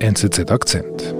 NZZ 0.00 0.50
Akzent. 0.50 1.14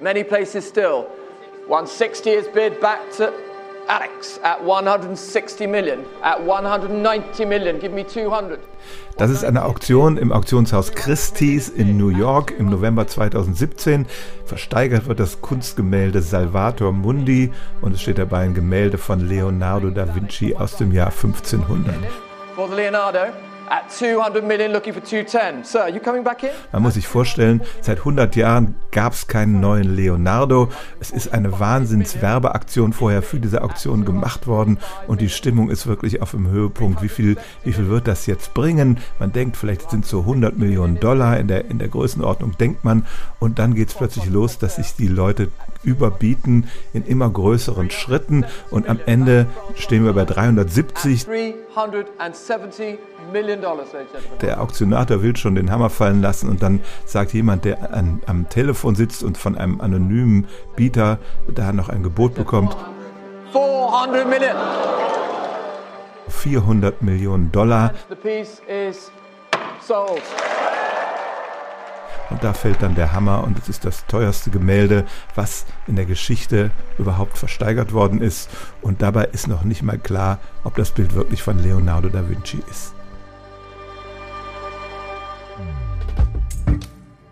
Many 0.00 0.24
places 0.24 0.66
still. 0.66 1.02
160 1.66 2.30
is 2.30 2.48
bid 2.48 2.80
back 2.80 3.10
to 3.12 3.32
Alex 3.88 4.40
at 4.42 4.62
160 4.64 5.66
million. 5.66 6.00
At 6.22 6.40
190 6.40 7.44
million. 7.46 7.78
Give 7.78 7.92
me 7.92 8.06
200. 8.06 8.60
Das 9.18 9.30
ist 9.30 9.44
eine 9.44 9.64
Auktion 9.64 10.16
im 10.16 10.32
Auktionshaus 10.32 10.92
Christie's 10.92 11.68
in 11.68 11.96
New 11.96 12.08
York 12.08 12.52
im 12.58 12.70
November 12.70 13.06
2017. 13.06 14.06
Versteigert 14.46 15.06
wird 15.06 15.20
das 15.20 15.40
Kunstgemälde 15.40 16.22
Salvator 16.22 16.92
Mundi 16.92 17.52
und 17.80 17.94
es 17.94 18.02
steht 18.02 18.18
dabei 18.18 18.40
ein 18.40 18.54
Gemälde 18.54 18.98
von 18.98 19.20
Leonardo 19.20 19.90
da 19.90 20.14
Vinci 20.14 20.54
aus 20.56 20.76
dem 20.76 20.92
Jahr 20.92 21.08
1500. 21.08 21.94
For 22.54 22.68
the 22.68 22.74
Leonardo 22.74 23.51
at 23.68 23.90
200 23.90 24.44
million 24.44 24.72
looking 24.72 24.92
for 24.92 25.02
210. 25.02 25.64
Sir, 25.64 25.88
you 25.88 26.00
coming 26.00 26.24
back 26.24 26.42
in? 26.42 26.50
Man 26.72 26.82
muss 26.82 26.94
sich 26.94 27.06
vorstellen, 27.06 27.62
seit 27.80 27.98
100 27.98 28.36
Jahren 28.36 28.74
gab 28.90 29.12
es 29.12 29.26
keinen 29.26 29.60
neuen 29.60 29.96
Leonardo. 29.96 30.68
Es 31.00 31.10
ist 31.10 31.32
eine 31.32 31.58
Wahnsinnswerbeaktion 31.58 32.92
vorher 32.92 33.22
für 33.22 33.40
diese 33.40 33.62
Auktion 33.62 34.04
gemacht 34.04 34.46
worden 34.46 34.78
und 35.06 35.20
die 35.20 35.28
Stimmung 35.28 35.70
ist 35.70 35.86
wirklich 35.86 36.22
auf 36.22 36.32
dem 36.32 36.48
Höhepunkt. 36.48 37.02
Wie 37.02 37.08
viel, 37.08 37.36
wie 37.64 37.72
viel 37.72 37.88
wird 37.88 38.08
das 38.08 38.26
jetzt 38.26 38.54
bringen? 38.54 38.98
Man 39.18 39.32
denkt, 39.32 39.56
vielleicht 39.56 39.90
sind 39.90 40.04
es 40.04 40.10
so 40.10 40.20
100 40.20 40.58
Millionen 40.58 41.00
Dollar 41.00 41.38
in 41.38 41.48
der, 41.48 41.66
in 41.66 41.78
der 41.78 41.88
Größenordnung, 41.88 42.56
denkt 42.58 42.84
man. 42.84 43.06
Und 43.38 43.58
dann 43.58 43.74
geht 43.74 43.88
es 43.88 43.94
plötzlich 43.94 44.26
los, 44.26 44.58
dass 44.58 44.76
sich 44.76 44.94
die 44.94 45.08
Leute 45.08 45.48
überbieten 45.82 46.68
in 46.92 47.04
immer 47.04 47.28
größeren 47.30 47.90
Schritten 47.90 48.44
und 48.70 48.88
am 48.88 49.00
Ende 49.06 49.46
stehen 49.74 50.04
wir 50.04 50.12
bei 50.12 50.24
370. 50.24 51.24
370 51.24 52.98
million 53.32 53.60
dollars, 53.60 53.92
ladies 53.92 54.14
and 54.14 54.22
gentlemen. 54.22 54.38
Der 54.40 54.60
Auktionator 54.60 55.22
will 55.22 55.36
schon 55.36 55.54
den 55.54 55.70
Hammer 55.70 55.90
fallen 55.90 56.20
lassen 56.20 56.48
und 56.48 56.62
dann 56.62 56.80
sagt 57.06 57.32
jemand, 57.32 57.64
der 57.64 57.92
an, 57.94 58.22
am 58.26 58.48
Telefon 58.48 58.94
sitzt 58.94 59.22
und 59.22 59.38
von 59.38 59.56
einem 59.56 59.80
anonymen 59.80 60.46
Bieter 60.76 61.18
da 61.54 61.72
noch 61.72 61.88
ein 61.88 62.02
Gebot 62.02 62.34
bekommt, 62.34 62.76
400 63.52 64.28
million. 64.28 64.56
400 66.28 67.02
Millionen 67.02 67.52
Dollar. 67.52 67.92
Und 72.32 72.42
da 72.42 72.54
fällt 72.54 72.80
dann 72.80 72.94
der 72.94 73.12
Hammer 73.12 73.44
und 73.44 73.58
es 73.58 73.68
ist 73.68 73.84
das 73.84 74.06
teuerste 74.06 74.48
Gemälde, 74.48 75.04
was 75.34 75.66
in 75.86 75.96
der 75.96 76.06
Geschichte 76.06 76.70
überhaupt 76.98 77.36
versteigert 77.36 77.92
worden 77.92 78.22
ist. 78.22 78.48
Und 78.80 79.02
dabei 79.02 79.26
ist 79.26 79.48
noch 79.48 79.64
nicht 79.64 79.82
mal 79.82 79.98
klar, 79.98 80.38
ob 80.64 80.74
das 80.76 80.92
Bild 80.92 81.14
wirklich 81.14 81.42
von 81.42 81.62
Leonardo 81.62 82.08
da 82.08 82.26
Vinci 82.26 82.58
ist. 82.70 82.94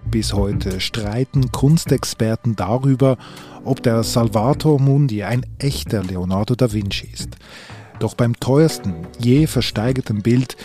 Bis 0.04 0.34
heute 0.34 0.80
streiten 0.80 1.50
Kunstexperten 1.50 2.54
darüber, 2.54 3.16
ob 3.64 3.82
der 3.82 4.02
Salvator 4.02 4.78
Mundi 4.78 5.22
ein 5.22 5.46
echter 5.58 6.02
Leonardo 6.02 6.54
da 6.54 6.74
Vinci 6.74 7.08
ist. 7.10 7.38
Doch 8.00 8.14
beim 8.14 8.38
teuersten 8.38 9.06
je 9.18 9.46
versteigerten 9.46 10.20
Bild 10.20 10.58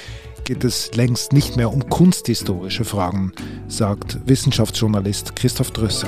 geht 0.46 0.64
es 0.64 0.94
längst 0.94 1.34
nicht 1.34 1.58
mehr 1.58 1.74
um 1.74 1.90
kunsthistorische 1.90 2.86
Fragen, 2.86 3.34
sagt 3.68 4.20
Wissenschaftsjournalist 4.28 5.36
Christoph 5.36 5.72
Drösser. 5.72 6.08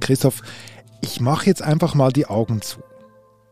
Christoph, 0.00 0.42
ich 1.00 1.20
mache 1.20 1.46
jetzt 1.46 1.62
einfach 1.62 1.94
mal 1.94 2.12
die 2.12 2.26
Augen 2.26 2.62
zu. 2.62 2.80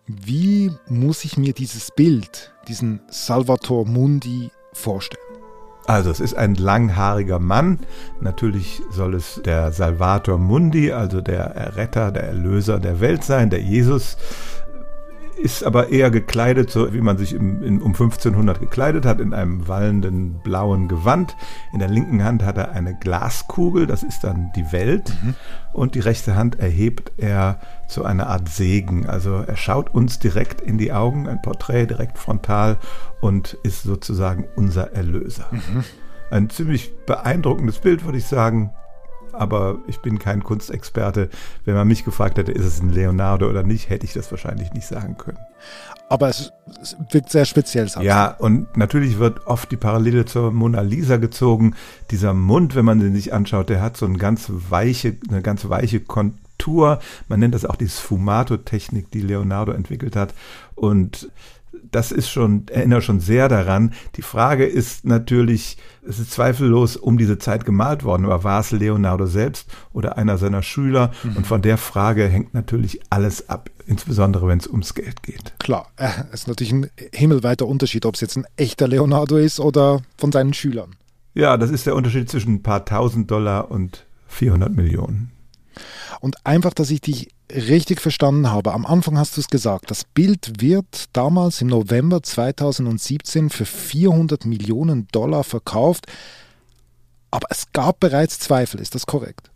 Wie 0.06 0.70
muss 0.88 1.24
ich 1.24 1.36
mir 1.36 1.52
dieses 1.52 1.90
Bild, 1.90 2.52
diesen 2.68 3.00
Salvator 3.08 3.86
Mundi 3.86 4.50
vorstellen? 4.72 5.22
Also 5.86 6.10
es 6.10 6.20
ist 6.20 6.34
ein 6.34 6.54
langhaariger 6.54 7.40
Mann. 7.40 7.80
Natürlich 8.20 8.82
soll 8.90 9.14
es 9.14 9.40
der 9.44 9.72
Salvator 9.72 10.38
Mundi, 10.38 10.92
also 10.92 11.20
der 11.20 11.40
Erretter, 11.40 12.12
der 12.12 12.24
Erlöser 12.24 12.78
der 12.78 13.00
Welt 13.00 13.24
sein, 13.24 13.50
der 13.50 13.60
Jesus 13.60 14.16
ist 15.40 15.64
aber 15.64 15.88
eher 15.88 16.10
gekleidet, 16.10 16.70
so 16.70 16.92
wie 16.92 17.00
man 17.00 17.18
sich 17.18 17.34
im, 17.34 17.62
in, 17.62 17.82
um 17.82 17.92
1500 17.92 18.60
gekleidet 18.60 19.04
hat, 19.04 19.20
in 19.20 19.34
einem 19.34 19.66
wallenden 19.68 20.40
blauen 20.42 20.88
Gewand. 20.88 21.36
In 21.72 21.78
der 21.78 21.88
linken 21.88 22.22
Hand 22.22 22.42
hat 22.42 22.58
er 22.58 22.72
eine 22.72 22.94
Glaskugel, 22.94 23.86
das 23.86 24.02
ist 24.02 24.24
dann 24.24 24.52
die 24.56 24.72
Welt. 24.72 25.12
Mhm. 25.22 25.34
Und 25.72 25.94
die 25.94 26.00
rechte 26.00 26.36
Hand 26.36 26.58
erhebt 26.58 27.12
er 27.16 27.58
zu 27.88 28.04
einer 28.04 28.28
Art 28.28 28.48
Segen. 28.48 29.06
Also 29.06 29.42
er 29.46 29.56
schaut 29.56 29.94
uns 29.94 30.18
direkt 30.18 30.60
in 30.60 30.78
die 30.78 30.92
Augen, 30.92 31.28
ein 31.28 31.42
Porträt 31.42 31.86
direkt 31.86 32.18
frontal 32.18 32.78
und 33.20 33.56
ist 33.62 33.82
sozusagen 33.82 34.46
unser 34.56 34.92
Erlöser. 34.92 35.46
Mhm. 35.50 35.84
Ein 36.30 36.50
ziemlich 36.50 36.92
beeindruckendes 37.06 37.78
Bild, 37.78 38.04
würde 38.04 38.18
ich 38.18 38.26
sagen 38.26 38.72
aber 39.32 39.78
ich 39.86 39.98
bin 39.98 40.18
kein 40.18 40.42
Kunstexperte. 40.42 41.28
Wenn 41.64 41.74
man 41.74 41.88
mich 41.88 42.04
gefragt 42.04 42.38
hätte, 42.38 42.52
ist 42.52 42.64
es 42.64 42.80
ein 42.80 42.90
Leonardo 42.90 43.48
oder 43.48 43.62
nicht, 43.62 43.90
hätte 43.90 44.06
ich 44.06 44.12
das 44.12 44.30
wahrscheinlich 44.30 44.72
nicht 44.72 44.86
sagen 44.86 45.16
können. 45.16 45.38
Aber 46.08 46.28
es, 46.28 46.52
es 46.82 46.96
wirkt 47.10 47.30
sehr 47.30 47.46
speziell. 47.46 47.88
Ja, 48.00 48.26
und 48.38 48.76
natürlich 48.76 49.18
wird 49.18 49.46
oft 49.46 49.70
die 49.70 49.76
Parallele 49.76 50.26
zur 50.26 50.52
Mona 50.52 50.82
Lisa 50.82 51.16
gezogen. 51.16 51.74
Dieser 52.10 52.34
Mund, 52.34 52.74
wenn 52.74 52.84
man 52.84 53.00
den 53.00 53.14
sich 53.14 53.32
anschaut, 53.32 53.70
der 53.70 53.80
hat 53.80 53.96
so 53.96 54.06
eine 54.06 54.18
ganz 54.18 54.50
weiche, 54.50 55.16
eine 55.30 55.40
ganz 55.40 55.68
weiche 55.68 56.00
Kontur. 56.00 56.98
Man 57.28 57.40
nennt 57.40 57.54
das 57.54 57.64
auch 57.64 57.76
die 57.76 57.88
Sfumato-Technik, 57.88 59.10
die 59.10 59.22
Leonardo 59.22 59.72
entwickelt 59.72 60.14
hat. 60.14 60.34
Und 60.74 61.30
das 61.90 62.12
ist 62.12 62.30
schon, 62.30 62.66
erinnert 62.68 63.04
schon 63.04 63.20
sehr 63.20 63.48
daran. 63.48 63.92
Die 64.16 64.22
Frage 64.22 64.64
ist 64.64 65.04
natürlich, 65.04 65.76
es 66.06 66.18
ist 66.18 66.32
zweifellos 66.32 66.96
um 66.96 67.18
diese 67.18 67.38
Zeit 67.38 67.64
gemalt 67.64 68.04
worden, 68.04 68.24
aber 68.24 68.44
war 68.44 68.60
es 68.60 68.70
Leonardo 68.70 69.26
selbst 69.26 69.70
oder 69.92 70.16
einer 70.16 70.38
seiner 70.38 70.62
Schüler? 70.62 71.12
Mhm. 71.22 71.36
Und 71.38 71.46
von 71.46 71.62
der 71.62 71.78
Frage 71.78 72.26
hängt 72.26 72.54
natürlich 72.54 73.00
alles 73.10 73.48
ab, 73.48 73.70
insbesondere 73.86 74.48
wenn 74.48 74.58
es 74.58 74.66
ums 74.66 74.94
Geld 74.94 75.22
geht. 75.22 75.54
Klar, 75.58 75.90
äh, 75.96 76.08
es 76.32 76.42
ist 76.42 76.48
natürlich 76.48 76.72
ein 76.72 76.90
himmelweiter 77.12 77.66
Unterschied, 77.66 78.06
ob 78.06 78.14
es 78.14 78.20
jetzt 78.20 78.36
ein 78.36 78.46
echter 78.56 78.88
Leonardo 78.88 79.36
ist 79.36 79.60
oder 79.60 80.02
von 80.16 80.32
seinen 80.32 80.54
Schülern. 80.54 80.96
Ja, 81.34 81.56
das 81.56 81.70
ist 81.70 81.86
der 81.86 81.96
Unterschied 81.96 82.28
zwischen 82.30 82.54
ein 82.54 82.62
paar 82.62 82.84
tausend 82.84 83.30
Dollar 83.30 83.70
und 83.70 84.06
400 84.28 84.74
Millionen. 84.74 85.31
Und 86.20 86.36
einfach, 86.44 86.74
dass 86.74 86.90
ich 86.90 87.00
dich 87.00 87.28
richtig 87.52 88.00
verstanden 88.00 88.50
habe, 88.50 88.72
am 88.72 88.86
Anfang 88.86 89.18
hast 89.18 89.36
du 89.36 89.40
es 89.40 89.48
gesagt, 89.48 89.90
das 89.90 90.04
Bild 90.04 90.60
wird 90.60 91.06
damals 91.12 91.60
im 91.60 91.68
November 91.68 92.22
2017 92.22 93.50
für 93.50 93.64
400 93.66 94.46
Millionen 94.46 95.08
Dollar 95.12 95.44
verkauft, 95.44 96.06
aber 97.30 97.46
es 97.50 97.72
gab 97.72 98.00
bereits 98.00 98.38
Zweifel, 98.38 98.80
ist 98.80 98.94
das 98.94 99.06
korrekt? 99.06 99.50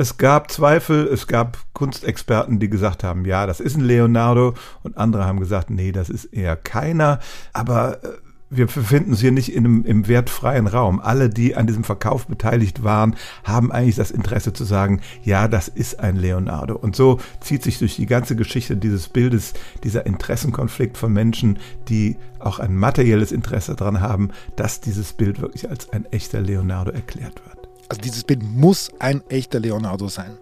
Es 0.00 0.16
gab 0.16 0.50
Zweifel, 0.52 1.08
es 1.08 1.26
gab 1.26 1.58
Kunstexperten, 1.72 2.60
die 2.60 2.68
gesagt 2.68 3.02
haben, 3.02 3.24
ja, 3.24 3.46
das 3.46 3.58
ist 3.58 3.76
ein 3.76 3.84
Leonardo. 3.84 4.54
Und 4.84 4.96
andere 4.96 5.24
haben 5.24 5.40
gesagt, 5.40 5.70
nee, 5.70 5.90
das 5.90 6.08
ist 6.08 6.26
eher 6.26 6.54
keiner, 6.54 7.18
aber 7.52 8.04
äh, 8.04 8.08
wir 8.50 8.66
befinden 8.66 9.10
uns 9.10 9.20
hier 9.20 9.32
nicht 9.32 9.52
in 9.52 9.64
einem, 9.64 9.84
im 9.84 10.08
wertfreien 10.08 10.66
Raum. 10.66 11.00
Alle, 11.00 11.28
die 11.28 11.54
an 11.54 11.66
diesem 11.66 11.84
Verkauf 11.84 12.26
beteiligt 12.26 12.82
waren, 12.82 13.14
haben 13.44 13.70
eigentlich 13.70 13.96
das 13.96 14.10
Interesse 14.10 14.52
zu 14.52 14.64
sagen, 14.64 15.00
ja, 15.22 15.48
das 15.48 15.68
ist 15.68 16.00
ein 16.00 16.16
Leonardo. 16.16 16.76
Und 16.76 16.96
so 16.96 17.18
zieht 17.40 17.62
sich 17.62 17.78
durch 17.78 17.96
die 17.96 18.06
ganze 18.06 18.36
Geschichte 18.36 18.76
dieses 18.76 19.08
Bildes 19.08 19.52
dieser 19.84 20.06
Interessenkonflikt 20.06 20.96
von 20.96 21.12
Menschen, 21.12 21.58
die 21.88 22.16
auch 22.38 22.58
ein 22.58 22.74
materielles 22.74 23.32
Interesse 23.32 23.74
daran 23.76 24.00
haben, 24.00 24.30
dass 24.56 24.80
dieses 24.80 25.12
Bild 25.12 25.40
wirklich 25.40 25.68
als 25.68 25.90
ein 25.90 26.06
echter 26.06 26.40
Leonardo 26.40 26.90
erklärt 26.90 27.42
wird. 27.44 27.68
Also 27.88 28.00
dieses 28.00 28.24
Bild 28.24 28.42
muss 28.42 28.90
ein 28.98 29.22
echter 29.28 29.60
Leonardo 29.60 30.08
sein. 30.08 30.38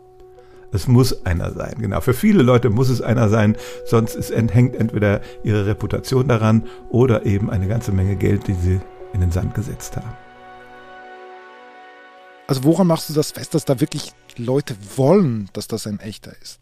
Es 0.73 0.89
muss 0.89 1.25
einer 1.25 1.53
sein, 1.53 1.77
genau. 1.79 2.01
Für 2.01 2.15
viele 2.15 2.43
Leute 2.43 2.71
muss 2.71 2.89
es 2.89 3.01
einer 3.01 3.29
sein, 3.29 3.57
sonst 3.85 4.15
ist, 4.15 4.33
hängt 4.33 4.77
entweder 4.77 5.21
ihre 5.45 5.67
Reputation 5.67 6.29
daran 6.29 6.65
oder 6.91 7.25
eben 7.25 7.51
eine 7.51 7.69
ganze 7.69 7.93
Menge 7.93 8.17
Geld, 8.17 8.47
die 8.49 8.55
sie 8.55 8.81
in 9.13 9.21
den 9.21 9.31
Sand 9.31 9.55
gesetzt 9.55 9.97
haben. 9.97 10.17
Also 12.47 12.65
woran 12.65 12.87
machst 12.87 13.09
du 13.11 13.15
das 13.15 13.33
fest, 13.33 13.55
dass 13.55 13.65
da 13.65 13.81
wirklich 13.81 14.13
Leute 14.37 14.77
wollen, 14.97 15.49
dass 15.53 15.67
das 15.67 15.87
ein 15.87 15.99
echter 15.99 16.33
ist? 16.41 16.61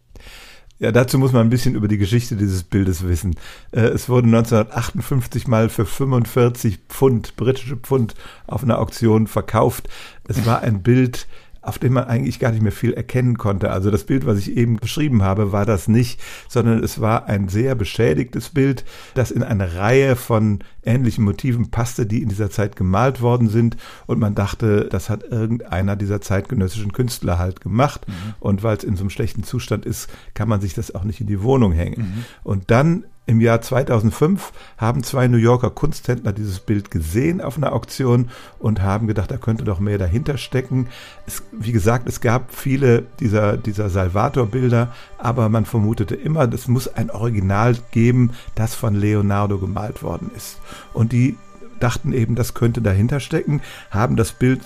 Ja, 0.78 0.90
dazu 0.90 1.18
muss 1.18 1.32
man 1.32 1.46
ein 1.46 1.50
bisschen 1.50 1.76
über 1.76 1.86
die 1.86 1.98
Geschichte 1.98 2.36
dieses 2.36 2.64
Bildes 2.64 3.06
wissen. 3.06 3.36
Äh, 3.70 3.82
es 3.82 4.08
wurde 4.08 4.26
1958 4.26 5.46
mal 5.46 5.68
für 5.68 5.86
45 5.86 6.80
Pfund, 6.88 7.36
britische 7.36 7.76
Pfund, 7.76 8.14
auf 8.46 8.64
einer 8.64 8.80
Auktion 8.80 9.28
verkauft. 9.28 9.88
Es 10.26 10.44
war 10.46 10.62
ein 10.62 10.82
Bild, 10.82 11.28
auf 11.64 11.78
dem 11.78 11.94
man 11.94 12.04
eigentlich 12.04 12.38
gar 12.38 12.52
nicht 12.52 12.62
mehr 12.62 12.72
viel 12.72 12.92
erkennen 12.92 13.38
konnte. 13.38 13.70
Also 13.70 13.90
das 13.90 14.04
Bild, 14.04 14.26
was 14.26 14.38
ich 14.38 14.56
eben 14.56 14.76
beschrieben 14.76 15.22
habe, 15.22 15.52
war 15.52 15.64
das 15.64 15.88
nicht, 15.88 16.20
sondern 16.48 16.82
es 16.82 17.00
war 17.00 17.26
ein 17.26 17.48
sehr 17.48 17.74
beschädigtes 17.74 18.50
Bild, 18.50 18.84
das 19.14 19.30
in 19.30 19.42
eine 19.42 19.74
Reihe 19.74 20.16
von 20.16 20.60
ähnlichen 20.82 21.24
Motiven 21.24 21.70
passte, 21.70 22.06
die 22.06 22.22
in 22.22 22.28
dieser 22.28 22.50
Zeit 22.50 22.76
gemalt 22.76 23.20
worden 23.20 23.48
sind. 23.48 23.76
Und 24.06 24.18
man 24.18 24.34
dachte, 24.34 24.88
das 24.90 25.10
hat 25.10 25.22
irgendeiner 25.24 25.96
dieser 25.96 26.20
zeitgenössischen 26.20 26.92
Künstler 26.92 27.38
halt 27.38 27.60
gemacht. 27.60 28.06
Mhm. 28.06 28.34
Und 28.40 28.62
weil 28.62 28.76
es 28.76 28.84
in 28.84 28.96
so 28.96 29.02
einem 29.02 29.10
schlechten 29.10 29.44
Zustand 29.44 29.86
ist, 29.86 30.10
kann 30.34 30.48
man 30.48 30.60
sich 30.60 30.74
das 30.74 30.94
auch 30.94 31.04
nicht 31.04 31.20
in 31.20 31.26
die 31.26 31.42
Wohnung 31.42 31.72
hängen. 31.72 32.00
Mhm. 32.00 32.24
Und 32.42 32.70
dann 32.70 33.04
im 33.26 33.40
Jahr 33.40 33.62
2005 33.62 34.52
haben 34.76 35.02
zwei 35.02 35.28
New 35.28 35.38
Yorker 35.38 35.70
Kunsthändler 35.70 36.32
dieses 36.32 36.60
Bild 36.60 36.90
gesehen 36.90 37.40
auf 37.40 37.56
einer 37.56 37.72
Auktion 37.72 38.28
und 38.58 38.82
haben 38.82 39.06
gedacht, 39.06 39.30
da 39.30 39.38
könnte 39.38 39.64
doch 39.64 39.80
mehr 39.80 39.96
dahinter 39.96 40.36
stecken. 40.36 40.88
Es, 41.26 41.42
wie 41.50 41.72
gesagt, 41.72 42.06
es 42.06 42.20
gab 42.20 42.54
viele 42.54 43.04
dieser, 43.20 43.56
dieser 43.56 43.88
Salvator-Bilder, 43.88 44.92
aber 45.16 45.48
man 45.48 45.64
vermutete 45.64 46.14
immer, 46.14 46.52
es 46.52 46.68
muss 46.68 46.86
ein 46.88 47.10
Original 47.10 47.76
geben, 47.92 48.32
das 48.54 48.74
von 48.74 48.94
Leonardo 48.94 49.58
gemalt 49.58 50.02
worden 50.02 50.30
ist. 50.36 50.58
Und 50.92 51.12
die 51.12 51.38
dachten 51.80 52.12
eben, 52.12 52.34
das 52.34 52.52
könnte 52.52 52.82
dahinter 52.82 53.20
stecken, 53.20 53.62
haben 53.90 54.16
das 54.16 54.32
Bild 54.32 54.60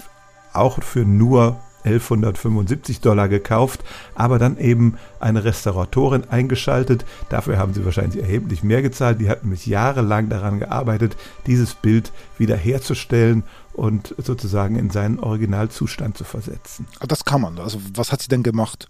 auch 0.53 0.83
für 0.83 1.05
nur 1.05 1.61
1175 1.85 3.01
Dollar 3.01 3.29
gekauft, 3.29 3.85
aber 4.15 4.39
dann 4.39 4.59
eben 4.59 4.97
eine 5.21 5.45
Restauratorin 5.45 6.25
eingeschaltet. 6.31 7.05
Dafür 7.29 7.59
haben 7.59 7.75
sie 7.75 7.85
wahrscheinlich 7.85 8.23
erheblich 8.23 8.63
mehr 8.63 8.83
gezahlt. 8.83 9.21
Die 9.21 9.29
hat 9.29 9.45
nämlich 9.45 9.67
jahrelang 9.67 10.29
daran 10.29 10.59
gearbeitet, 10.59 11.17
dieses 11.47 11.75
Bild 11.75 12.13
wiederherzustellen 12.39 13.45
und 13.73 14.15
sozusagen 14.19 14.77
in 14.77 14.91
seinen 14.91 15.21
Originalzustand 15.21 16.19
zu 16.19 16.25
versetzen. 16.25 16.87
Ah, 16.99 17.07
das 17.07 17.25
kann 17.25 17.41
man. 17.41 17.59
Also 17.59 17.81
was 17.95 18.11
hat 18.11 18.21
sie 18.21 18.29
denn 18.29 18.43
gemacht? 18.43 18.89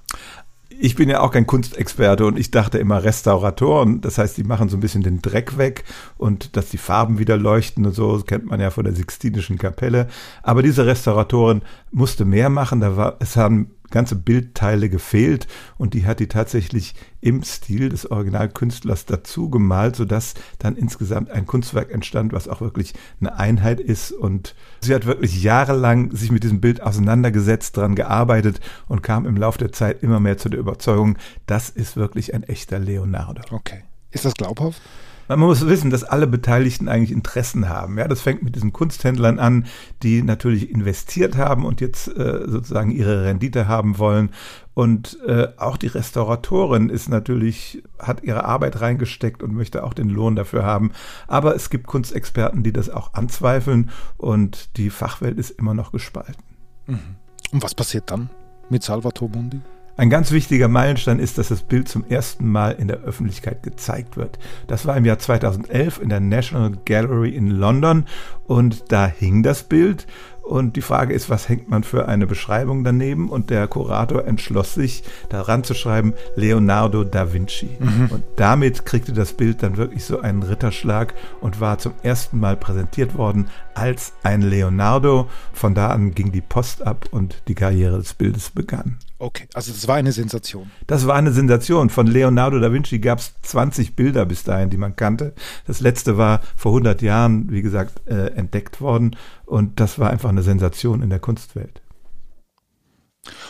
Ich 0.80 0.94
bin 0.94 1.08
ja 1.08 1.20
auch 1.20 1.32
kein 1.32 1.46
Kunstexperte 1.46 2.24
und 2.24 2.38
ich 2.38 2.50
dachte 2.50 2.78
immer 2.78 3.02
Restauratoren. 3.02 4.00
Das 4.00 4.18
heißt, 4.18 4.36
die 4.36 4.44
machen 4.44 4.68
so 4.68 4.76
ein 4.76 4.80
bisschen 4.80 5.02
den 5.02 5.20
Dreck 5.20 5.58
weg 5.58 5.84
und 6.16 6.56
dass 6.56 6.70
die 6.70 6.78
Farben 6.78 7.18
wieder 7.18 7.36
leuchten 7.36 7.84
und 7.84 7.92
so, 7.92 8.22
kennt 8.26 8.46
man 8.46 8.60
ja 8.60 8.70
von 8.70 8.84
der 8.84 8.94
Sixtinischen 8.94 9.58
Kapelle. 9.58 10.06
Aber 10.42 10.62
diese 10.62 10.86
Restauratorin 10.86 11.62
musste 11.90 12.24
mehr 12.24 12.48
machen. 12.48 12.80
Da 12.80 12.96
war, 12.96 13.16
es 13.18 13.36
haben 13.36 13.72
ganze 13.90 14.16
Bildteile 14.16 14.88
gefehlt 14.88 15.46
und 15.76 15.94
die 15.94 16.06
hat 16.06 16.20
die 16.20 16.28
tatsächlich 16.28 16.94
im 17.20 17.42
Stil 17.42 17.88
des 17.88 18.10
Originalkünstlers 18.10 19.06
dazu 19.06 19.50
gemalt, 19.50 19.96
sodass 19.96 20.34
dann 20.58 20.76
insgesamt 20.76 21.30
ein 21.30 21.46
Kunstwerk 21.46 21.90
entstand, 21.90 22.32
was 22.32 22.48
auch 22.48 22.60
wirklich 22.60 22.94
eine 23.20 23.36
Einheit 23.36 23.80
ist 23.80 24.12
und 24.12 24.54
sie 24.80 24.94
hat 24.94 25.06
wirklich 25.06 25.42
jahrelang 25.42 26.14
sich 26.14 26.30
mit 26.30 26.44
diesem 26.44 26.60
Bild 26.60 26.82
auseinandergesetzt, 26.82 27.76
daran 27.76 27.94
gearbeitet 27.94 28.60
und 28.86 29.02
kam 29.02 29.26
im 29.26 29.36
Laufe 29.36 29.58
der 29.58 29.72
Zeit 29.72 30.02
immer 30.02 30.20
mehr 30.20 30.38
zu 30.38 30.48
der 30.48 30.60
Überzeugung, 30.60 31.16
das 31.46 31.70
ist 31.70 31.96
wirklich 31.96 32.34
ein 32.34 32.42
echter 32.42 32.78
Leonardo. 32.78 33.42
Okay. 33.50 33.84
Ist 34.10 34.24
das 34.24 34.34
glaubhaft? 34.34 34.80
Man 35.28 35.40
muss 35.40 35.66
wissen, 35.66 35.90
dass 35.90 36.04
alle 36.04 36.26
Beteiligten 36.26 36.88
eigentlich 36.88 37.12
Interessen 37.12 37.68
haben. 37.68 37.98
Ja, 37.98 38.08
das 38.08 38.22
fängt 38.22 38.42
mit 38.42 38.56
diesen 38.56 38.72
Kunsthändlern 38.72 39.38
an, 39.38 39.66
die 40.02 40.22
natürlich 40.22 40.70
investiert 40.70 41.36
haben 41.36 41.64
und 41.66 41.80
jetzt 41.80 42.08
äh, 42.08 42.44
sozusagen 42.46 42.90
ihre 42.90 43.24
Rendite 43.24 43.68
haben 43.68 43.98
wollen. 43.98 44.30
Und 44.74 45.18
äh, 45.26 45.48
auch 45.56 45.76
die 45.76 45.88
Restauratorin 45.88 46.88
ist 46.88 47.08
natürlich, 47.08 47.82
hat 47.98 48.22
ihre 48.22 48.44
Arbeit 48.44 48.80
reingesteckt 48.80 49.42
und 49.42 49.52
möchte 49.52 49.84
auch 49.84 49.92
den 49.92 50.08
Lohn 50.08 50.36
dafür 50.36 50.64
haben. 50.64 50.92
Aber 51.26 51.54
es 51.54 51.68
gibt 51.68 51.86
Kunstexperten, 51.86 52.62
die 52.62 52.72
das 52.72 52.88
auch 52.88 53.14
anzweifeln 53.14 53.90
und 54.16 54.76
die 54.76 54.90
Fachwelt 54.90 55.38
ist 55.38 55.50
immer 55.50 55.74
noch 55.74 55.92
gespalten. 55.92 56.42
Mhm. 56.86 57.16
Und 57.52 57.62
was 57.62 57.74
passiert 57.74 58.10
dann 58.10 58.30
mit 58.70 58.82
Salvatore 58.82 59.30
Mundi? 59.30 59.60
Ein 59.98 60.10
ganz 60.10 60.30
wichtiger 60.30 60.68
Meilenstein 60.68 61.18
ist, 61.18 61.38
dass 61.38 61.48
das 61.48 61.62
Bild 61.62 61.88
zum 61.88 62.04
ersten 62.08 62.48
Mal 62.48 62.70
in 62.70 62.86
der 62.86 62.98
Öffentlichkeit 62.98 63.64
gezeigt 63.64 64.16
wird. 64.16 64.38
Das 64.68 64.86
war 64.86 64.96
im 64.96 65.04
Jahr 65.04 65.18
2011 65.18 66.00
in 66.00 66.08
der 66.08 66.20
National 66.20 66.70
Gallery 66.84 67.30
in 67.30 67.50
London 67.50 68.04
und 68.46 68.92
da 68.92 69.08
hing 69.08 69.42
das 69.42 69.64
Bild 69.64 70.06
und 70.48 70.76
die 70.76 70.82
Frage 70.82 71.12
ist, 71.12 71.28
was 71.28 71.50
hängt 71.50 71.68
man 71.68 71.84
für 71.84 72.08
eine 72.08 72.26
Beschreibung 72.26 72.82
daneben? 72.82 73.28
Und 73.28 73.50
der 73.50 73.68
Kurator 73.68 74.24
entschloss 74.24 74.72
sich, 74.72 75.02
daran 75.28 75.62
zu 75.62 75.74
schreiben, 75.74 76.14
Leonardo 76.36 77.04
da 77.04 77.34
Vinci. 77.34 77.76
Mhm. 77.78 78.08
Und 78.10 78.24
damit 78.36 78.86
kriegte 78.86 79.12
das 79.12 79.34
Bild 79.34 79.62
dann 79.62 79.76
wirklich 79.76 80.04
so 80.04 80.20
einen 80.20 80.42
Ritterschlag 80.42 81.12
und 81.42 81.60
war 81.60 81.76
zum 81.76 81.92
ersten 82.02 82.40
Mal 82.40 82.56
präsentiert 82.56 83.18
worden 83.18 83.48
als 83.74 84.14
ein 84.22 84.40
Leonardo. 84.40 85.28
Von 85.52 85.74
da 85.74 85.88
an 85.88 86.14
ging 86.14 86.32
die 86.32 86.40
Post 86.40 86.86
ab 86.86 87.08
und 87.10 87.42
die 87.48 87.54
Karriere 87.54 87.98
des 87.98 88.14
Bildes 88.14 88.48
begann. 88.48 88.96
Okay, 89.20 89.48
also 89.52 89.72
das 89.72 89.88
war 89.88 89.96
eine 89.96 90.12
Sensation. 90.12 90.70
Das 90.86 91.06
war 91.08 91.16
eine 91.16 91.32
Sensation. 91.32 91.90
Von 91.90 92.06
Leonardo 92.06 92.60
da 92.60 92.72
Vinci 92.72 93.00
gab 93.00 93.18
es 93.18 93.34
20 93.42 93.96
Bilder 93.96 94.24
bis 94.24 94.44
dahin, 94.44 94.70
die 94.70 94.76
man 94.76 94.94
kannte. 94.94 95.34
Das 95.66 95.80
letzte 95.80 96.16
war 96.16 96.40
vor 96.56 96.70
100 96.70 97.02
Jahren, 97.02 97.50
wie 97.50 97.62
gesagt, 97.62 98.06
äh, 98.06 98.28
entdeckt 98.28 98.80
worden. 98.80 99.16
Und 99.44 99.80
das 99.80 99.98
war 99.98 100.10
einfach 100.10 100.28
eine 100.28 100.42
Sensation 100.42 101.02
in 101.02 101.10
der 101.10 101.18
Kunstwelt. 101.18 101.82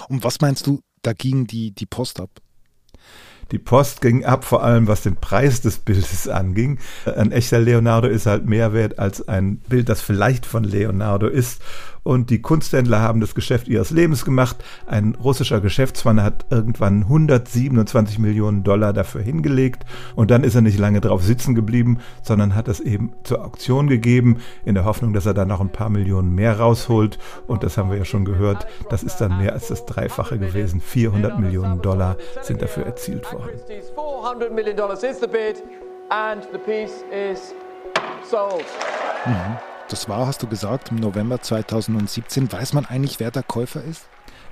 Und 0.09 0.25
was 0.25 0.41
meinst 0.41 0.67
du, 0.67 0.81
da 1.03 1.13
ging 1.13 1.47
die, 1.47 1.73
die 1.73 1.87
Post 1.87 2.19
ab? 2.21 2.31
Die 3.51 3.59
Post 3.59 4.03
ging 4.03 4.25
ab, 4.25 4.45
vor 4.45 4.63
allem 4.63 4.89
was 4.89 5.03
den 5.03 5.17
Preis 5.17 5.63
des 5.63 5.79
Bildes 5.79 6.29
anging. 6.29 6.79
Ein 7.07 7.33
echter 7.33 7.59
Leonardo 7.59 8.09
ist 8.09 8.27
halt 8.27 8.47
mehr 8.47 8.73
wert 8.75 8.99
als 8.99 9.27
ein 9.27 9.59
Bild, 9.59 9.89
das 9.89 10.03
vielleicht 10.03 10.45
von 10.45 10.65
Leonardo 10.65 11.29
ist. 11.29 11.63
Und 12.09 12.31
die 12.31 12.41
Kunsthändler 12.41 13.03
haben 13.03 13.21
das 13.21 13.35
Geschäft 13.35 13.69
ihres 13.69 13.91
Lebens 13.91 14.25
gemacht. 14.25 14.57
Ein 14.87 15.15
russischer 15.23 15.61
Geschäftsmann 15.61 16.23
hat 16.23 16.47
irgendwann 16.49 17.03
127 17.03 18.19
Millionen 18.19 18.65
Dollar 18.65 18.95
dafür 18.95 19.21
hingelegt. 19.21 19.85
Und 20.17 20.31
dann 20.31 20.43
ist 20.43 20.55
er 20.55 20.63
nicht 20.63 20.79
lange 20.79 21.03
drauf 21.03 21.23
sitzen 21.23 21.55
geblieben, 21.55 21.99
sondern 22.23 22.55
hat 22.55 22.67
es 22.67 22.81
eben 22.81 23.13
zur 23.25 23.45
Auktion 23.45 23.89
gegeben, 23.89 24.39
in 24.65 24.75
der 24.75 24.87
Hoffnung, 24.87 25.13
dass 25.13 25.27
er 25.27 25.35
da 25.35 25.45
noch 25.45 25.61
ein 25.61 25.69
paar 25.69 25.91
Millionen 25.91 26.35
mehr 26.35 26.59
rausholt. 26.59 27.19
Und 27.47 27.63
das 27.63 27.77
haben 27.77 27.91
wir 27.91 27.99
ja 27.99 28.07
schon 28.07 28.25
gehört. 28.25 28.67
Das 28.89 29.03
ist 29.03 29.19
dann 29.19 29.37
mehr 29.37 29.53
als 29.53 29.69
das 29.69 29.85
Dreifache 29.85 30.39
gewesen. 30.39 30.81
400 30.81 31.39
Millionen 31.39 31.83
Dollar 31.83 32.17
sind 32.41 32.63
dafür 32.63 32.87
erzielt 32.87 33.31
worden. 33.35 33.51
400 33.95 34.55
million 34.55 34.75
dollars 34.75 35.03
is 35.03 35.21
the 35.21 35.27
bid 35.27 35.63
and 36.09 36.49
the 36.53 36.59
piece 36.59 37.05
is 37.13 37.53
sold. 38.25 38.65
Mhm. 39.27 39.78
Das 39.89 40.09
war, 40.09 40.27
hast 40.27 40.43
du 40.43 40.47
gesagt, 40.47 40.91
im 40.91 40.97
November 40.97 41.41
2017. 41.41 42.53
Weiß 42.53 42.75
man 42.75 42.85
eigentlich, 42.85 43.21
wer 43.21 43.31
der 43.31 43.43
Käufer 43.43 43.83
ist? 43.83 44.03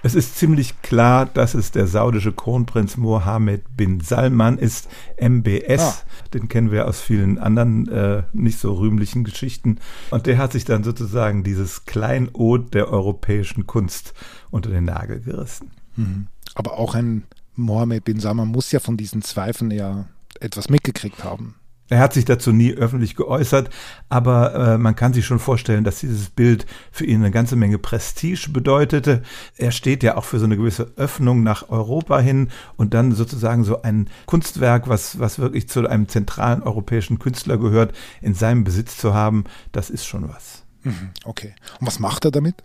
Es 0.03 0.15
ist 0.15 0.37
ziemlich 0.37 0.81
klar, 0.83 1.27
dass 1.27 1.55
es 1.55 1.73
der 1.73 1.87
saudische 1.87 2.33
Kronprinz 2.33 2.97
Mohammed 2.97 3.77
bin 3.77 4.01
Salman 4.01 4.57
ist, 4.57 4.89
MBS. 5.21 5.81
Ah. 5.81 5.95
Den 6.33 6.49
kennen 6.49 6.71
wir 6.71 6.87
aus 6.87 7.01
vielen 7.01 7.39
anderen 7.39 7.89
äh, 7.89 8.23
nicht 8.33 8.59
so 8.59 8.75
rühmlichen 8.75 9.25
Geschichten. 9.25 9.79
Und 10.11 10.27
der 10.27 10.39
hat 10.39 10.53
sich 10.53 10.65
dann 10.65 10.85
sozusagen 10.85 11.45
dieses 11.45 11.85
Kleinod 11.85 12.73
der 12.73 12.89
europäischen 12.89 13.67
Kunst 13.67 14.15
unter 14.51 14.71
den 14.71 14.85
Nagel 14.85 15.21
gerissen. 15.21 15.71
Mhm. 15.97 16.29
Aber 16.55 16.79
auch 16.79 16.95
ein 16.95 17.25
Mohammed 17.57 18.05
bin 18.05 18.21
Salman 18.21 18.49
muss 18.49 18.73
ja 18.73 18.81
von 18.81 18.97
diesen 18.97 19.23
Zweifeln 19.23 19.71
ja 19.71 20.07
etwas 20.41 20.71
mitgekriegt 20.71 21.25
haben. 21.25 21.57
Er 21.89 22.01
hat 22.01 22.13
sich 22.13 22.25
dazu 22.25 22.53
nie 22.53 22.73
öffentlich 22.73 23.15
geäußert, 23.15 23.71
aber 24.09 24.55
äh, 24.55 24.79
man 24.79 24.97
kann 24.97 25.13
sich 25.13 25.25
schon 25.25 25.39
vorstellen, 25.39 25.85
dass 25.85 26.01
dieses 26.01 26.31
Bild 26.31 26.67
für 26.91 27.05
ihn 27.05 27.21
eine 27.21 27.31
ganze 27.31 27.57
Menge 27.57 27.79
Prestige 27.79 28.51
bedeutete. 28.51 29.23
Er 29.57 29.71
steht 29.71 30.03
ja 30.03 30.17
auch 30.17 30.25
für 30.25 30.39
so 30.39 30.47
eine 30.47 30.57
gewisse 30.57 30.93
Öffnung 30.97 31.43
nach 31.43 31.69
Europa 31.69 32.19
hin 32.19 32.49
und 32.77 32.95
dann 32.95 33.13
sozusagen 33.13 33.65
so 33.65 33.83
ein 33.83 34.09
Kunstwerk, 34.27 34.89
was, 34.89 35.21
was 35.21 35.39
wirklich 35.39 35.69
zu 35.69 35.87
einem 35.87 36.09
zentralen 36.09 36.63
europäischen 36.63 37.19
Künstler 37.19 37.57
gehört, 37.57 37.95
in 38.21 38.35
seinem 38.35 38.65
Besitz 38.65 38.97
zu 38.97 39.15
haben, 39.15 39.45
das 39.73 39.91
ist 39.91 40.07
schon 40.07 40.29
was. 40.29 40.65
Mhm, 40.83 41.11
okay. 41.25 41.55
Und 41.81 41.87
was 41.87 41.99
macht 41.99 42.25
er 42.25 42.31
damit? 42.31 42.63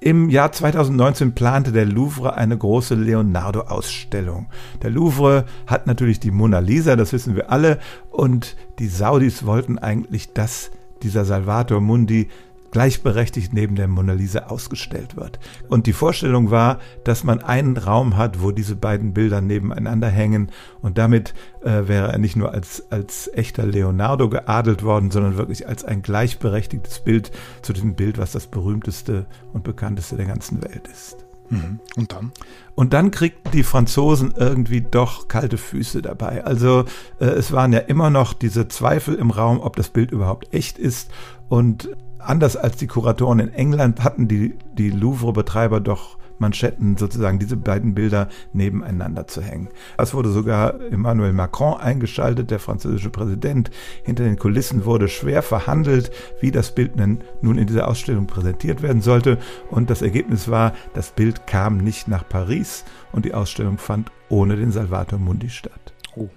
Im 0.00 0.30
Jahr 0.30 0.52
2019 0.52 1.34
plante 1.34 1.72
der 1.72 1.84
Louvre 1.84 2.34
eine 2.34 2.56
große 2.56 2.94
Leonardo-Ausstellung. 2.94 4.46
Der 4.80 4.90
Louvre 4.90 5.44
hat 5.66 5.88
natürlich 5.88 6.20
die 6.20 6.30
Mona 6.30 6.60
Lisa, 6.60 6.94
das 6.94 7.12
wissen 7.12 7.34
wir 7.34 7.50
alle, 7.50 7.80
und 8.10 8.56
die 8.78 8.86
Saudis 8.86 9.44
wollten 9.44 9.76
eigentlich, 9.76 10.32
dass 10.32 10.70
dieser 11.02 11.24
Salvator 11.24 11.80
Mundi 11.80 12.28
gleichberechtigt 12.70 13.52
neben 13.52 13.76
der 13.76 13.88
Mona 13.88 14.12
Lisa 14.12 14.40
ausgestellt 14.46 15.16
wird. 15.16 15.38
Und 15.68 15.86
die 15.86 15.92
Vorstellung 15.92 16.50
war, 16.50 16.78
dass 17.04 17.24
man 17.24 17.42
einen 17.42 17.76
Raum 17.76 18.16
hat, 18.16 18.42
wo 18.42 18.50
diese 18.50 18.76
beiden 18.76 19.14
Bilder 19.14 19.40
nebeneinander 19.40 20.08
hängen 20.08 20.50
und 20.82 20.98
damit 20.98 21.34
äh, 21.62 21.88
wäre 21.88 22.12
er 22.12 22.18
nicht 22.18 22.36
nur 22.36 22.52
als, 22.52 22.84
als 22.90 23.30
echter 23.32 23.66
Leonardo 23.66 24.28
geadelt 24.28 24.82
worden, 24.82 25.10
sondern 25.10 25.36
wirklich 25.36 25.68
als 25.68 25.84
ein 25.84 26.02
gleichberechtigtes 26.02 27.00
Bild 27.00 27.30
zu 27.62 27.72
diesem 27.72 27.94
Bild, 27.94 28.18
was 28.18 28.32
das 28.32 28.46
berühmteste 28.46 29.26
und 29.52 29.64
bekannteste 29.64 30.16
der 30.16 30.26
ganzen 30.26 30.62
Welt 30.62 30.88
ist. 30.88 31.28
Mhm. 31.50 31.80
Und 31.96 32.12
dann? 32.12 32.32
Und 32.74 32.92
dann 32.92 33.10
kriegten 33.10 33.50
die 33.52 33.62
Franzosen 33.62 34.34
irgendwie 34.36 34.82
doch 34.82 35.28
kalte 35.28 35.58
Füße 35.58 36.02
dabei. 36.02 36.44
Also 36.44 36.84
äh, 37.20 37.26
es 37.26 37.52
waren 37.52 37.72
ja 37.72 37.80
immer 37.80 38.10
noch 38.10 38.34
diese 38.34 38.68
Zweifel 38.68 39.14
im 39.14 39.30
Raum, 39.30 39.60
ob 39.60 39.76
das 39.76 39.88
Bild 39.88 40.10
überhaupt 40.10 40.52
echt 40.52 40.78
ist. 40.78 41.10
Und 41.48 41.88
anders 42.18 42.56
als 42.56 42.76
die 42.76 42.86
Kuratoren 42.86 43.40
in 43.40 43.52
England 43.52 44.02
hatten 44.04 44.28
die, 44.28 44.56
die 44.76 44.90
Louvre-Betreiber 44.90 45.80
doch 45.80 46.18
Manschetten 46.38 46.96
sozusagen 46.96 47.38
diese 47.38 47.56
beiden 47.56 47.94
Bilder 47.94 48.28
nebeneinander 48.52 49.26
zu 49.26 49.42
hängen. 49.42 49.68
Es 49.96 50.14
wurde 50.14 50.30
sogar 50.30 50.80
Emmanuel 50.80 51.32
Macron 51.32 51.80
eingeschaltet, 51.80 52.50
der 52.50 52.60
französische 52.60 53.10
Präsident. 53.10 53.70
Hinter 54.04 54.24
den 54.24 54.38
Kulissen 54.38 54.84
wurde 54.84 55.08
schwer 55.08 55.42
verhandelt, 55.42 56.10
wie 56.40 56.50
das 56.50 56.74
Bild 56.74 56.96
nun 56.96 57.58
in 57.58 57.66
dieser 57.66 57.88
Ausstellung 57.88 58.26
präsentiert 58.26 58.82
werden 58.82 59.02
sollte. 59.02 59.38
Und 59.70 59.90
das 59.90 60.02
Ergebnis 60.02 60.48
war, 60.48 60.72
das 60.94 61.10
Bild 61.10 61.46
kam 61.46 61.78
nicht 61.78 62.08
nach 62.08 62.28
Paris 62.28 62.84
und 63.12 63.24
die 63.24 63.34
Ausstellung 63.34 63.78
fand 63.78 64.10
ohne 64.28 64.56
den 64.56 64.72
Salvator 64.72 65.18
Mundi 65.18 65.50
statt. 65.50 65.92
Oh, 66.14 66.28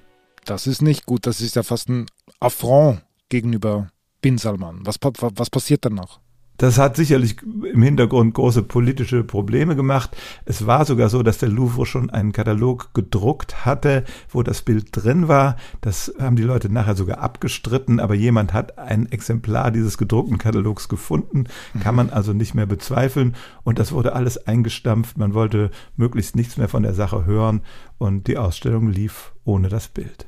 das 0.45 0.67
ist 0.67 0.81
nicht 0.81 1.05
gut. 1.05 1.27
Das 1.27 1.41
ist 1.41 1.55
ja 1.55 1.63
fast 1.63 1.89
ein 1.89 2.07
Affront 2.39 3.03
gegenüber 3.29 3.89
Bin 4.21 4.37
Salman. 4.37 4.81
Was, 4.85 4.97
was 5.01 5.49
passiert 5.49 5.85
dann 5.85 5.95
noch? 5.95 6.19
Das 6.61 6.77
hat 6.77 6.95
sicherlich 6.95 7.37
im 7.41 7.81
Hintergrund 7.81 8.35
große 8.35 8.61
politische 8.61 9.23
Probleme 9.23 9.75
gemacht. 9.75 10.15
Es 10.45 10.67
war 10.67 10.85
sogar 10.85 11.09
so, 11.09 11.23
dass 11.23 11.39
der 11.39 11.49
Louvre 11.49 11.87
schon 11.87 12.11
einen 12.11 12.33
Katalog 12.33 12.93
gedruckt 12.93 13.65
hatte, 13.65 14.03
wo 14.29 14.43
das 14.43 14.61
Bild 14.61 14.89
drin 14.91 15.27
war. 15.27 15.55
Das 15.81 16.13
haben 16.19 16.35
die 16.35 16.43
Leute 16.43 16.71
nachher 16.71 16.95
sogar 16.95 17.17
abgestritten, 17.17 17.99
aber 17.99 18.13
jemand 18.13 18.53
hat 18.53 18.77
ein 18.77 19.11
Exemplar 19.11 19.71
dieses 19.71 19.97
gedruckten 19.97 20.37
Katalogs 20.37 20.87
gefunden, 20.87 21.45
kann 21.81 21.95
man 21.95 22.11
also 22.11 22.31
nicht 22.31 22.53
mehr 22.53 22.67
bezweifeln. 22.67 23.35
Und 23.63 23.79
das 23.79 23.91
wurde 23.91 24.13
alles 24.13 24.45
eingestampft. 24.45 25.17
Man 25.17 25.33
wollte 25.33 25.71
möglichst 25.95 26.35
nichts 26.35 26.57
mehr 26.57 26.69
von 26.69 26.83
der 26.83 26.93
Sache 26.93 27.25
hören 27.25 27.61
und 27.97 28.27
die 28.27 28.37
Ausstellung 28.37 28.87
lief 28.87 29.33
ohne 29.45 29.67
das 29.67 29.87
Bild. 29.87 30.27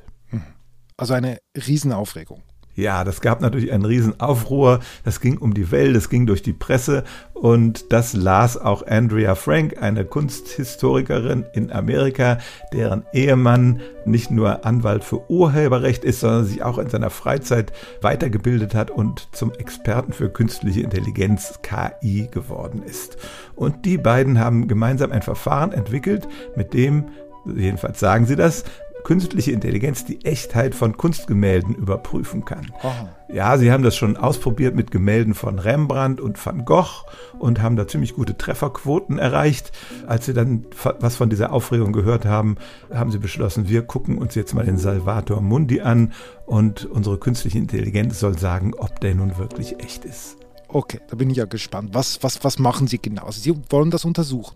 Also 0.98 1.14
eine 1.14 1.38
Riesenaufregung. 1.56 2.42
Ja, 2.76 3.04
das 3.04 3.22
gab 3.22 3.42
natürlich 3.42 3.72
einen 3.72 3.86
riesen 3.86 4.20
Aufruhr. 4.20 4.80
Das 5.04 5.22
ging 5.22 5.38
um 5.38 5.54
die 5.54 5.72
Welt, 5.72 5.96
das 5.96 6.10
ging 6.10 6.26
durch 6.26 6.42
die 6.42 6.54
Presse 6.54 7.04
und 7.34 7.92
das 7.92 8.14
las 8.14 8.58
auch 8.58 8.88
Andrea 8.88 9.36
Frank, 9.36 9.82
eine 9.82 10.06
Kunsthistorikerin 10.06 11.46
in 11.54 11.72
Amerika, 11.72 12.40
deren 12.72 13.06
Ehemann 13.14 13.82
nicht 14.06 14.32
nur 14.32 14.66
Anwalt 14.66 15.04
für 15.04 15.30
Urheberrecht 15.30 16.04
ist, 16.04 16.22
sondern 16.22 16.46
sich 16.46 16.64
auch 16.64 16.80
in 16.80 16.90
seiner 16.90 17.12
Freizeit 17.12 17.72
weitergebildet 18.02 18.74
hat 18.74 18.90
und 18.90 19.28
zum 19.34 19.52
Experten 19.54 20.14
für 20.14 20.30
künstliche 20.30 20.82
Intelligenz 20.82 21.60
KI 21.62 22.28
geworden 22.32 22.82
ist. 22.82 23.18
Und 23.56 23.86
die 23.86 23.98
beiden 23.98 24.40
haben 24.40 24.68
gemeinsam 24.68 25.12
ein 25.12 25.22
Verfahren 25.22 25.74
entwickelt, 25.74 26.28
mit 26.56 26.74
dem 26.74 27.06
jedenfalls 27.46 28.00
sagen 28.00 28.26
sie 28.26 28.36
das, 28.36 28.64
künstliche 29.04 29.52
Intelligenz 29.52 30.06
die 30.06 30.26
Echtheit 30.26 30.76
von 30.76 30.98
Kunstgemälden 30.98 31.76
überprüfen 31.76 32.46
kann. 32.46 32.72
Aha. 32.82 33.10
Ja, 33.34 33.58
sie 33.58 33.72
haben 33.72 33.84
das 33.84 33.96
schon 33.96 34.16
ausprobiert 34.16 34.76
mit 34.76 34.92
Gemälden 34.92 35.34
von 35.34 35.58
Rembrandt 35.58 36.22
und 36.22 36.44
Van 36.44 36.66
Gogh 36.66 37.04
und 37.40 37.62
haben 37.62 37.76
da 37.76 37.88
ziemlich 37.88 38.14
gute 38.14 38.38
Trefferquoten 38.38 39.18
erreicht. 39.18 39.72
Als 40.06 40.26
sie 40.26 40.34
dann 40.34 40.66
was 41.00 41.16
von 41.16 41.30
dieser 41.30 41.52
Aufregung 41.52 41.94
gehört 41.94 42.26
haben, 42.26 42.58
haben 42.94 43.12
sie 43.12 43.18
beschlossen, 43.18 43.70
wir 43.70 43.82
gucken 43.82 44.18
uns 44.18 44.36
jetzt 44.36 44.54
mal 44.54 44.66
den 44.66 44.78
Salvator 44.78 45.42
Mundi 45.42 45.82
an 45.82 46.14
und 46.46 46.86
unsere 46.86 47.18
künstliche 47.18 47.58
Intelligenz 47.58 48.20
soll 48.20 48.38
sagen, 48.38 48.74
ob 48.78 49.00
der 49.00 49.16
nun 49.16 49.38
wirklich 49.38 49.80
echt 49.80 50.06
ist. 50.06 50.43
Okay, 50.68 51.00
da 51.08 51.16
bin 51.16 51.30
ich 51.30 51.38
ja 51.38 51.46
gespannt. 51.46 51.90
Was, 51.94 52.24
was, 52.24 52.44
was 52.44 52.60
machen 52.60 52.88
Sie 52.88 53.00
genau? 53.00 53.30
Sie 53.32 53.54
wollen 53.70 53.92
das 53.92 54.06
untersuchen. 54.06 54.56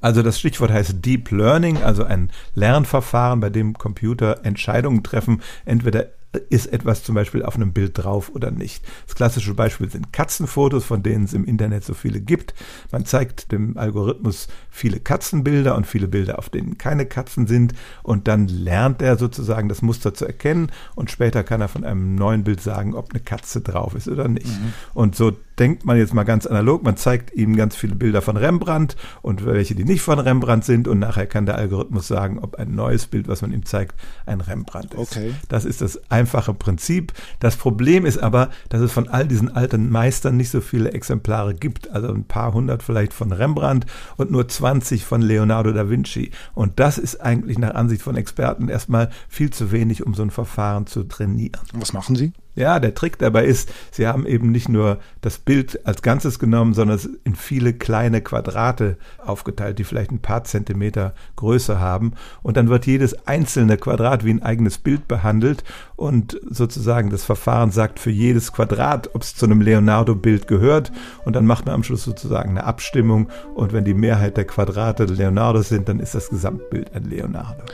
Also 0.00 0.22
das 0.22 0.38
Stichwort 0.38 0.70
heißt 0.70 1.04
Deep 1.04 1.30
Learning, 1.30 1.82
also 1.82 2.04
ein 2.04 2.30
Lernverfahren, 2.54 3.40
bei 3.40 3.50
dem 3.50 3.72
Computer 3.74 4.44
Entscheidungen 4.44 5.02
treffen, 5.02 5.40
entweder 5.64 6.08
ist 6.50 6.66
etwas 6.66 7.02
zum 7.02 7.14
Beispiel 7.14 7.42
auf 7.42 7.56
einem 7.56 7.72
Bild 7.72 7.98
drauf 7.98 8.30
oder 8.34 8.50
nicht. 8.50 8.84
Das 9.06 9.14
klassische 9.14 9.54
Beispiel 9.54 9.90
sind 9.90 10.12
Katzenfotos, 10.12 10.84
von 10.84 11.02
denen 11.02 11.24
es 11.24 11.32
im 11.32 11.44
Internet 11.44 11.84
so 11.84 11.94
viele 11.94 12.20
gibt. 12.20 12.54
Man 12.90 13.04
zeigt 13.04 13.52
dem 13.52 13.76
Algorithmus 13.76 14.48
viele 14.70 15.00
Katzenbilder 15.00 15.76
und 15.76 15.86
viele 15.86 16.08
Bilder, 16.08 16.38
auf 16.38 16.48
denen 16.48 16.78
keine 16.78 17.06
Katzen 17.06 17.46
sind 17.46 17.74
und 18.02 18.28
dann 18.28 18.48
lernt 18.48 19.02
er 19.02 19.16
sozusagen 19.16 19.68
das 19.68 19.82
Muster 19.82 20.14
zu 20.14 20.26
erkennen 20.26 20.70
und 20.94 21.10
später 21.10 21.44
kann 21.44 21.60
er 21.60 21.68
von 21.68 21.84
einem 21.84 22.14
neuen 22.14 22.44
Bild 22.44 22.60
sagen, 22.60 22.94
ob 22.94 23.10
eine 23.10 23.22
Katze 23.22 23.60
drauf 23.60 23.94
ist 23.94 24.08
oder 24.08 24.28
nicht. 24.28 24.46
Mhm. 24.46 24.72
Und 24.94 25.16
so 25.16 25.32
denkt 25.58 25.84
man 25.84 25.96
jetzt 25.96 26.14
mal 26.14 26.24
ganz 26.24 26.46
analog, 26.46 26.82
man 26.82 26.96
zeigt 26.96 27.34
ihm 27.34 27.56
ganz 27.56 27.76
viele 27.76 27.94
Bilder 27.94 28.22
von 28.22 28.36
Rembrandt 28.36 28.96
und 29.22 29.44
welche, 29.44 29.74
die 29.74 29.84
nicht 29.84 30.02
von 30.02 30.18
Rembrandt 30.18 30.64
sind 30.64 30.88
und 30.88 30.98
nachher 30.98 31.26
kann 31.26 31.46
der 31.46 31.56
Algorithmus 31.56 32.08
sagen, 32.08 32.38
ob 32.38 32.56
ein 32.56 32.74
neues 32.74 33.06
Bild, 33.06 33.28
was 33.28 33.42
man 33.42 33.52
ihm 33.52 33.64
zeigt, 33.64 33.94
ein 34.26 34.40
Rembrandt 34.40 34.94
ist. 34.94 35.00
Okay. 35.12 35.34
Das 35.48 35.64
ist 35.64 35.80
das 35.80 36.00
einfache 36.10 36.54
Prinzip. 36.54 37.12
Das 37.40 37.56
Problem 37.56 38.04
ist 38.06 38.18
aber, 38.18 38.50
dass 38.68 38.80
es 38.80 38.92
von 38.92 39.08
all 39.08 39.26
diesen 39.26 39.54
alten 39.54 39.90
Meistern 39.90 40.36
nicht 40.36 40.50
so 40.50 40.60
viele 40.60 40.92
Exemplare 40.92 41.54
gibt, 41.54 41.90
also 41.90 42.08
ein 42.08 42.24
paar 42.24 42.52
hundert 42.52 42.82
vielleicht 42.82 43.12
von 43.12 43.32
Rembrandt 43.32 43.86
und 44.16 44.30
nur 44.30 44.48
20 44.48 45.04
von 45.04 45.22
Leonardo 45.22 45.72
da 45.72 45.88
Vinci. 45.88 46.30
Und 46.54 46.80
das 46.80 46.98
ist 46.98 47.20
eigentlich 47.20 47.58
nach 47.58 47.74
Ansicht 47.74 48.02
von 48.02 48.16
Experten 48.16 48.68
erstmal 48.68 49.10
viel 49.28 49.50
zu 49.50 49.72
wenig, 49.72 50.04
um 50.04 50.14
so 50.14 50.22
ein 50.22 50.30
Verfahren 50.30 50.86
zu 50.86 51.04
trainieren. 51.04 51.60
Was 51.72 51.92
machen 51.92 52.16
Sie? 52.16 52.32
Ja, 52.56 52.78
der 52.78 52.94
Trick 52.94 53.18
dabei 53.18 53.46
ist, 53.46 53.72
sie 53.90 54.06
haben 54.06 54.26
eben 54.26 54.52
nicht 54.52 54.68
nur 54.68 54.98
das 55.20 55.38
Bild 55.38 55.84
als 55.86 56.02
Ganzes 56.02 56.38
genommen, 56.38 56.72
sondern 56.72 56.96
es 56.96 57.08
in 57.24 57.34
viele 57.34 57.72
kleine 57.72 58.20
Quadrate 58.20 58.96
aufgeteilt, 59.18 59.78
die 59.78 59.84
vielleicht 59.84 60.12
ein 60.12 60.20
paar 60.20 60.44
Zentimeter 60.44 61.14
Größe 61.34 61.80
haben. 61.80 62.12
Und 62.42 62.56
dann 62.56 62.68
wird 62.68 62.86
jedes 62.86 63.26
einzelne 63.26 63.76
Quadrat 63.76 64.24
wie 64.24 64.30
ein 64.30 64.42
eigenes 64.42 64.78
Bild 64.78 65.08
behandelt 65.08 65.64
und 65.96 66.40
sozusagen 66.48 67.10
das 67.10 67.24
Verfahren 67.24 67.72
sagt 67.72 67.98
für 67.98 68.10
jedes 68.10 68.52
Quadrat, 68.52 69.14
ob 69.14 69.22
es 69.22 69.34
zu 69.34 69.46
einem 69.46 69.60
Leonardo-Bild 69.60 70.46
gehört. 70.46 70.92
Und 71.24 71.34
dann 71.34 71.46
macht 71.46 71.66
man 71.66 71.74
am 71.74 71.82
Schluss 71.82 72.04
sozusagen 72.04 72.50
eine 72.50 72.64
Abstimmung. 72.64 73.28
Und 73.54 73.72
wenn 73.72 73.84
die 73.84 73.94
Mehrheit 73.94 74.36
der 74.36 74.44
Quadrate 74.44 75.04
Leonardo 75.04 75.62
sind, 75.62 75.88
dann 75.88 75.98
ist 75.98 76.14
das 76.14 76.30
Gesamtbild 76.30 76.94
ein 76.94 77.04
Leonardo. 77.04 77.64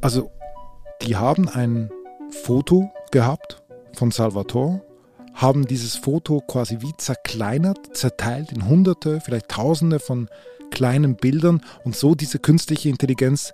Also, 0.00 0.30
die 1.02 1.16
haben 1.16 1.48
ein 1.48 1.90
Foto 2.44 2.90
gehabt 3.12 3.62
von 3.96 4.10
Salvatore 4.10 4.82
haben 5.34 5.66
dieses 5.66 5.96
Foto 5.96 6.40
quasi 6.40 6.78
wie 6.80 6.92
zerkleinert, 6.96 7.96
zerteilt 7.96 8.52
in 8.52 8.68
Hunderte, 8.68 9.20
vielleicht 9.20 9.48
Tausende 9.48 9.98
von 9.98 10.28
kleinen 10.70 11.16
Bildern 11.16 11.60
und 11.84 11.94
so 11.96 12.14
diese 12.14 12.38
künstliche 12.38 12.88
Intelligenz 12.88 13.52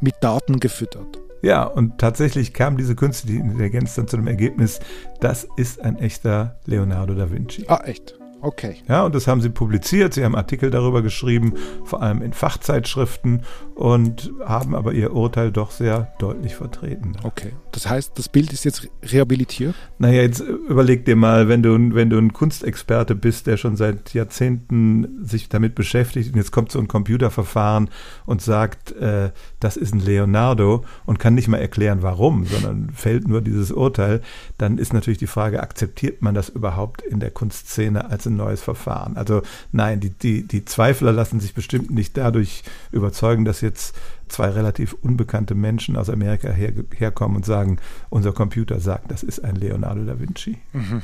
mit 0.00 0.14
Daten 0.20 0.60
gefüttert. 0.60 1.20
Ja, 1.42 1.64
und 1.64 1.98
tatsächlich 1.98 2.52
kam 2.52 2.76
diese 2.76 2.96
künstliche 2.96 3.40
Intelligenz 3.40 3.94
dann 3.94 4.08
zu 4.08 4.16
dem 4.16 4.26
Ergebnis, 4.26 4.80
das 5.20 5.46
ist 5.56 5.80
ein 5.80 5.98
echter 5.98 6.58
Leonardo 6.64 7.14
da 7.14 7.30
Vinci. 7.30 7.64
Ah, 7.68 7.82
echt? 7.84 8.18
Okay. 8.46 8.76
Ja, 8.86 9.04
und 9.04 9.12
das 9.12 9.26
haben 9.26 9.40
sie 9.40 9.48
publiziert. 9.50 10.14
Sie 10.14 10.24
haben 10.24 10.36
Artikel 10.36 10.70
darüber 10.70 11.02
geschrieben, 11.02 11.54
vor 11.84 12.00
allem 12.00 12.22
in 12.22 12.32
Fachzeitschriften 12.32 13.42
und 13.74 14.30
haben 14.46 14.76
aber 14.76 14.92
ihr 14.92 15.12
Urteil 15.12 15.50
doch 15.50 15.72
sehr 15.72 16.12
deutlich 16.20 16.54
vertreten. 16.54 17.16
Okay. 17.24 17.52
Das 17.72 17.90
heißt, 17.90 18.16
das 18.16 18.28
Bild 18.28 18.52
ist 18.52 18.64
jetzt 18.64 18.88
rehabilitiert? 19.02 19.74
Naja, 19.98 20.22
jetzt 20.22 20.38
überleg 20.40 21.04
dir 21.04 21.16
mal, 21.16 21.48
wenn 21.48 21.64
du, 21.64 21.94
wenn 21.94 22.08
du 22.08 22.18
ein 22.18 22.32
Kunstexperte 22.32 23.16
bist, 23.16 23.48
der 23.48 23.56
schon 23.56 23.76
seit 23.76 24.14
Jahrzehnten 24.14 25.24
sich 25.26 25.48
damit 25.48 25.74
beschäftigt 25.74 26.30
und 26.32 26.36
jetzt 26.36 26.52
kommt 26.52 26.70
so 26.70 26.78
ein 26.78 26.86
Computerverfahren 26.86 27.90
und 28.26 28.42
sagt, 28.42 28.92
äh, 28.92 29.30
das 29.58 29.76
ist 29.76 29.92
ein 29.92 30.00
Leonardo 30.00 30.84
und 31.04 31.18
kann 31.18 31.34
nicht 31.34 31.48
mal 31.48 31.58
erklären, 31.58 31.98
warum, 32.02 32.46
sondern 32.46 32.90
fällt 32.94 33.26
nur 33.26 33.42
dieses 33.42 33.72
Urteil, 33.72 34.22
dann 34.56 34.78
ist 34.78 34.92
natürlich 34.92 35.18
die 35.18 35.26
Frage, 35.26 35.62
akzeptiert 35.62 36.22
man 36.22 36.36
das 36.36 36.48
überhaupt 36.48 37.02
in 37.02 37.18
der 37.18 37.32
Kunstszene 37.32 38.08
als 38.08 38.26
ein 38.26 38.35
neues 38.36 38.62
Verfahren? 38.62 39.16
Also 39.16 39.42
nein, 39.72 40.00
die, 40.00 40.10
die, 40.10 40.46
die 40.46 40.64
Zweifler 40.64 41.12
lassen 41.12 41.40
sich 41.40 41.54
bestimmt 41.54 41.90
nicht 41.90 42.16
dadurch 42.16 42.62
überzeugen, 42.92 43.44
dass 43.44 43.60
jetzt 43.60 43.94
zwei 44.28 44.48
relativ 44.48 44.92
unbekannte 44.92 45.54
Menschen 45.54 45.96
aus 45.96 46.10
Amerika 46.10 46.50
her, 46.50 46.72
herkommen 46.94 47.36
und 47.36 47.46
sagen, 47.46 47.78
unser 48.10 48.32
Computer 48.32 48.80
sagt, 48.80 49.10
das 49.10 49.22
ist 49.22 49.44
ein 49.44 49.56
Leonardo 49.56 50.04
da 50.04 50.18
Vinci. 50.18 50.58
Mhm. 50.72 51.02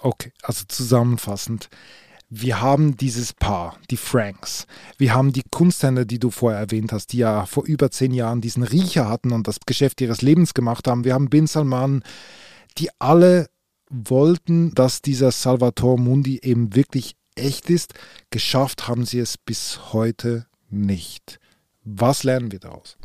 Okay, 0.00 0.32
also 0.42 0.64
zusammenfassend. 0.68 1.68
Wir 2.30 2.60
haben 2.60 2.96
dieses 2.96 3.32
Paar, 3.32 3.78
die 3.90 3.96
Franks. 3.96 4.66
Wir 4.98 5.14
haben 5.14 5.32
die 5.32 5.44
Kunsthändler, 5.50 6.04
die 6.04 6.18
du 6.18 6.30
vorher 6.30 6.60
erwähnt 6.60 6.92
hast, 6.92 7.12
die 7.12 7.18
ja 7.18 7.46
vor 7.46 7.64
über 7.64 7.90
zehn 7.90 8.12
Jahren 8.12 8.42
diesen 8.42 8.62
Riecher 8.62 9.08
hatten 9.08 9.32
und 9.32 9.48
das 9.48 9.56
Geschäft 9.64 10.00
ihres 10.02 10.20
Lebens 10.20 10.52
gemacht 10.52 10.86
haben. 10.86 11.04
Wir 11.04 11.14
haben 11.14 11.30
Bin 11.30 11.46
Salman, 11.46 12.02
die 12.76 12.90
alle 12.98 13.48
wollten, 13.90 14.74
dass 14.74 15.02
dieser 15.02 15.30
Salvatore 15.30 15.98
Mundi 15.98 16.40
eben 16.42 16.74
wirklich 16.74 17.16
echt 17.34 17.70
ist. 17.70 17.94
Geschafft 18.30 18.88
haben 18.88 19.06
sie 19.06 19.18
es 19.18 19.38
bis 19.38 19.92
heute 19.92 20.46
nicht. 20.68 21.40
Was 21.84 22.24
lernen 22.24 22.52
wir 22.52 22.58
daraus? 22.58 22.97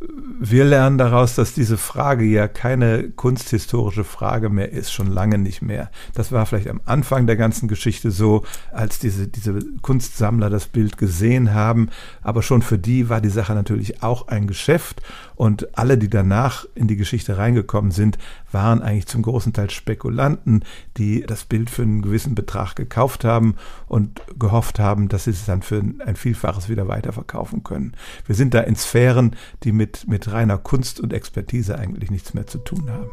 Wir 0.00 0.64
lernen 0.64 0.96
daraus, 0.96 1.34
dass 1.34 1.54
diese 1.54 1.76
Frage 1.76 2.24
ja 2.24 2.46
keine 2.46 3.10
kunsthistorische 3.10 4.04
Frage 4.04 4.48
mehr 4.48 4.70
ist, 4.70 4.92
schon 4.92 5.08
lange 5.08 5.38
nicht 5.38 5.60
mehr. 5.60 5.90
Das 6.14 6.30
war 6.30 6.46
vielleicht 6.46 6.68
am 6.68 6.80
Anfang 6.84 7.26
der 7.26 7.36
ganzen 7.36 7.66
Geschichte 7.66 8.12
so, 8.12 8.44
als 8.70 9.00
diese, 9.00 9.26
diese 9.26 9.58
Kunstsammler 9.82 10.50
das 10.50 10.66
Bild 10.66 10.98
gesehen 10.98 11.52
haben. 11.52 11.88
Aber 12.22 12.42
schon 12.42 12.62
für 12.62 12.78
die 12.78 13.08
war 13.08 13.20
die 13.20 13.28
Sache 13.28 13.54
natürlich 13.54 14.02
auch 14.02 14.28
ein 14.28 14.46
Geschäft. 14.46 15.02
Und 15.34 15.76
alle, 15.76 15.98
die 15.98 16.08
danach 16.10 16.64
in 16.76 16.86
die 16.86 16.96
Geschichte 16.96 17.36
reingekommen 17.36 17.90
sind, 17.90 18.18
waren 18.52 18.82
eigentlich 18.82 19.06
zum 19.06 19.22
großen 19.22 19.52
Teil 19.52 19.70
Spekulanten, 19.70 20.64
die 20.96 21.22
das 21.22 21.44
Bild 21.44 21.70
für 21.70 21.82
einen 21.82 22.02
gewissen 22.02 22.34
Betrag 22.34 22.76
gekauft 22.76 23.24
haben 23.24 23.56
und 23.88 24.20
gehofft 24.38 24.78
haben, 24.78 25.08
dass 25.08 25.24
sie 25.24 25.30
es 25.30 25.44
dann 25.44 25.62
für 25.62 25.82
ein 26.04 26.16
Vielfaches 26.16 26.68
wieder 26.68 26.88
weiterverkaufen 26.88 27.64
können. 27.64 27.94
Wir 28.26 28.34
sind 28.36 28.54
da 28.54 28.60
in 28.60 28.76
Sphären, 28.76 29.36
die 29.64 29.72
mit 29.72 29.87
mit, 29.88 30.06
mit 30.06 30.30
reiner 30.30 30.58
Kunst 30.58 31.00
und 31.00 31.14
Expertise 31.14 31.78
eigentlich 31.78 32.10
nichts 32.10 32.34
mehr 32.34 32.46
zu 32.46 32.58
tun 32.58 32.90
haben. 32.90 33.10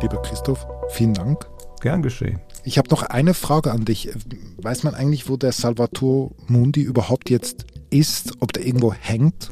Lieber 0.00 0.22
Christoph, 0.22 0.66
vielen 0.90 1.14
Dank. 1.14 1.48
Gern 1.80 2.02
geschehen. 2.02 2.40
Ich 2.62 2.78
habe 2.78 2.88
noch 2.90 3.02
eine 3.02 3.34
Frage 3.34 3.72
an 3.72 3.84
dich. 3.84 4.10
Weiß 4.58 4.84
man 4.84 4.94
eigentlich, 4.94 5.28
wo 5.28 5.36
der 5.36 5.52
Salvatore 5.52 6.30
Mundi 6.46 6.82
überhaupt 6.82 7.30
jetzt 7.30 7.66
ist, 7.90 8.34
ob 8.40 8.52
der 8.52 8.66
irgendwo 8.66 8.92
hängt? 8.92 9.50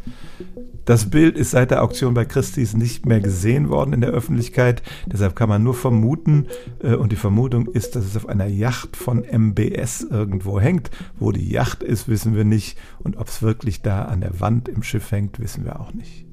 Das 0.89 1.11
Bild 1.11 1.37
ist 1.37 1.51
seit 1.51 1.71
der 1.71 1.83
Auktion 1.83 2.15
bei 2.15 2.25
Christie's 2.25 2.75
nicht 2.75 3.05
mehr 3.05 3.21
gesehen 3.21 3.69
worden 3.69 3.93
in 3.93 4.01
der 4.01 4.09
Öffentlichkeit. 4.09 4.83
Deshalb 5.05 5.37
kann 5.37 5.51
man 5.51 5.63
nur 5.63 5.75
vermuten, 5.75 6.47
äh, 6.83 6.95
und 6.95 7.13
die 7.13 7.17
Vermutung 7.17 7.67
ist, 7.67 7.95
dass 7.95 8.07
es 8.07 8.17
auf 8.17 8.27
einer 8.27 8.47
Yacht 8.47 8.97
von 8.97 9.23
MBS 9.23 10.07
irgendwo 10.11 10.59
hängt. 10.59 10.91
Wo 11.19 11.31
die 11.31 11.47
Yacht 11.47 11.83
ist, 11.83 12.09
wissen 12.09 12.35
wir 12.35 12.45
nicht. 12.45 12.79
Und 13.01 13.19
ob 13.19 13.29
es 13.29 13.43
wirklich 13.43 13.83
da 13.83 14.07
an 14.07 14.23
der 14.23 14.41
Wand 14.41 14.71
im 14.71 14.83
Schiff 14.83 15.13
hängt, 15.13 15.39
wissen 15.41 15.67
wir 15.67 15.79
auch 15.79 15.93
nicht. 15.93 16.25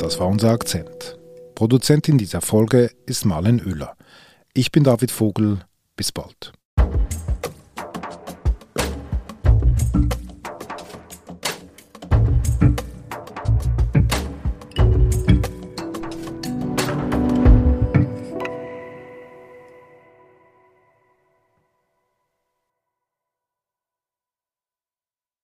Das 0.00 0.18
war 0.18 0.26
unser 0.26 0.50
Akzent. 0.50 1.16
Produzentin 1.54 2.18
dieser 2.18 2.40
Folge 2.40 2.90
ist 3.06 3.24
Marlen 3.24 3.64
Oehler. 3.64 3.94
Ich 4.52 4.72
bin 4.72 4.82
David 4.82 5.12
Vogel. 5.12 5.60
Bis 5.94 6.10
bald. 6.10 6.52